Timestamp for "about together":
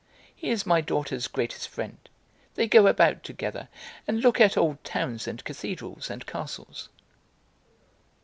2.87-3.69